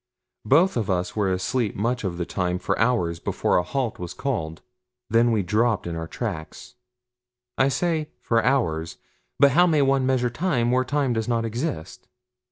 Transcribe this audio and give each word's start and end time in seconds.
Both 0.47 0.77
of 0.77 0.89
us 0.89 1.15
were 1.15 1.31
asleep 1.31 1.75
much 1.75 2.03
of 2.03 2.17
the 2.17 2.25
time 2.25 2.57
for 2.57 2.75
hours 2.79 3.19
before 3.19 3.57
a 3.57 3.61
halt 3.63 3.99
was 3.99 4.15
called 4.15 4.63
then 5.11 5.31
we 5.31 5.43
dropped 5.43 5.85
in 5.85 5.95
our 5.95 6.07
tracks. 6.07 6.73
I 7.55 7.67
say 7.67 8.09
"for 8.19 8.43
hours," 8.43 8.97
but 9.37 9.51
how 9.51 9.67
may 9.67 9.83
one 9.83 10.07
measure 10.07 10.31
time 10.31 10.71
where 10.71 10.83
time 10.83 11.13
does 11.13 11.27
not 11.27 11.45
exist! 11.45 12.07